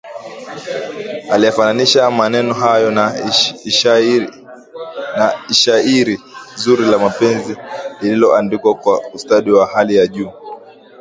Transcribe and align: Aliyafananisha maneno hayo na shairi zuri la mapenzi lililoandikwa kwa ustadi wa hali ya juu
Aliyafananisha 1.31 2.11
maneno 2.11 2.53
hayo 2.53 2.91
na 2.91 3.31
shairi 5.71 6.19
zuri 6.55 6.85
la 6.85 6.97
mapenzi 6.97 7.57
lililoandikwa 8.01 8.75
kwa 8.75 9.01
ustadi 9.13 9.51
wa 9.51 9.65
hali 9.65 9.95
ya 9.95 10.07
juu 10.07 10.31